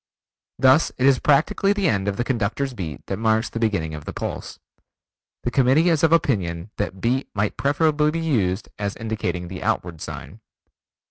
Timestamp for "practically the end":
1.19-2.07